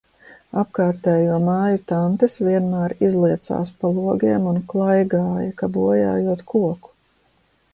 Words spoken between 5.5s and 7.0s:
ka bojājot koku.